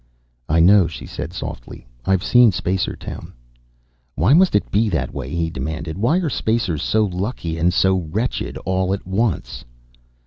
[0.49, 1.85] "I know," she said softly.
[2.07, 3.33] "I've seen Spacertown."
[4.15, 5.95] "Why must it be that way?" he demanded.
[5.95, 9.63] "Why are Spacers so lucky and so wretched all at once?"